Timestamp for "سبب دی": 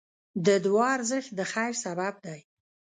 1.83-2.39